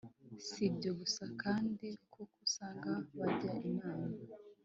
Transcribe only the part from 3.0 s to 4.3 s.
bajya inama